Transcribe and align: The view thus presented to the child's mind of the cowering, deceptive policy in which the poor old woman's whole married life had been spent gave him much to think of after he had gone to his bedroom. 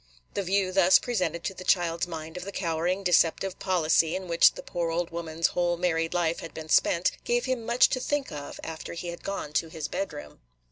The 0.33 0.41
view 0.41 0.71
thus 0.71 0.97
presented 0.97 1.43
to 1.43 1.53
the 1.53 1.63
child's 1.63 2.07
mind 2.07 2.35
of 2.35 2.43
the 2.43 2.51
cowering, 2.51 3.03
deceptive 3.03 3.59
policy 3.59 4.15
in 4.15 4.27
which 4.27 4.53
the 4.53 4.63
poor 4.63 4.89
old 4.89 5.11
woman's 5.11 5.49
whole 5.53 5.77
married 5.77 6.11
life 6.15 6.39
had 6.39 6.55
been 6.55 6.69
spent 6.69 7.11
gave 7.23 7.45
him 7.45 7.67
much 7.67 7.87
to 7.89 7.99
think 7.99 8.31
of 8.31 8.59
after 8.63 8.93
he 8.93 9.09
had 9.09 9.21
gone 9.23 9.53
to 9.53 9.67
his 9.69 9.87
bedroom. 9.87 10.39